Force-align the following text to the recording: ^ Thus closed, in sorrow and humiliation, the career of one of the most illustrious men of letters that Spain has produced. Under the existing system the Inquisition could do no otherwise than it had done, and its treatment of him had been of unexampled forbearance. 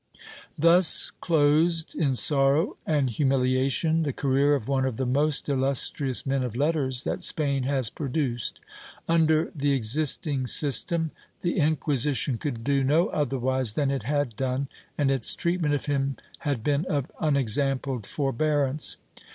^ 0.19 0.23
Thus 0.57 1.11
closed, 1.21 1.93
in 1.93 2.15
sorrow 2.15 2.75
and 2.87 3.07
humiliation, 3.07 4.01
the 4.01 4.11
career 4.11 4.55
of 4.55 4.67
one 4.67 4.83
of 4.83 4.97
the 4.97 5.05
most 5.05 5.47
illustrious 5.47 6.25
men 6.25 6.41
of 6.41 6.55
letters 6.55 7.03
that 7.03 7.21
Spain 7.21 7.65
has 7.65 7.91
produced. 7.91 8.59
Under 9.07 9.51
the 9.53 9.73
existing 9.73 10.47
system 10.47 11.11
the 11.41 11.57
Inquisition 11.59 12.39
could 12.39 12.63
do 12.63 12.83
no 12.83 13.09
otherwise 13.09 13.73
than 13.73 13.91
it 13.91 14.01
had 14.01 14.35
done, 14.35 14.69
and 14.97 15.11
its 15.11 15.35
treatment 15.35 15.75
of 15.75 15.85
him 15.85 16.17
had 16.39 16.63
been 16.63 16.83
of 16.85 17.11
unexampled 17.19 18.07
forbearance. 18.07 18.97